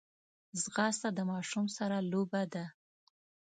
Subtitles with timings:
[0.61, 2.65] ځغاسته د ماشوم سره لوبه ده